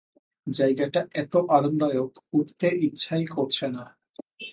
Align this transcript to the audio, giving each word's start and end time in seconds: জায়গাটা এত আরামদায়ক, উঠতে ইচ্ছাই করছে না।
জায়গাটা 0.47 1.01
এত 1.13 1.33
আরামদায়ক, 1.49 2.11
উঠতে 2.33 2.67
ইচ্ছাই 2.81 3.25
করছে 3.25 3.65
না। 3.67 3.83